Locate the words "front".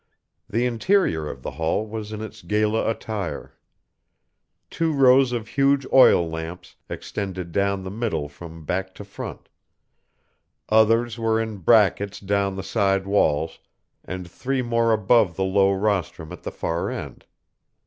9.05-9.47